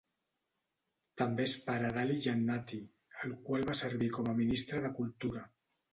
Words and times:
També 1.21 1.43
es 1.49 1.53
pare 1.67 1.91
d'Ali 1.97 2.15
Jannati, 2.27 2.79
el 3.27 3.35
qual 3.51 3.67
va 3.73 3.79
servir 3.83 4.11
com 4.17 4.31
a 4.33 4.37
ministre 4.45 4.83
de 4.87 4.93
Cultura. 5.03 5.45